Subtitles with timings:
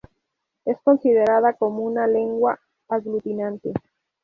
[0.65, 2.59] Es considerada como una lengua
[2.89, 3.71] aglutinante.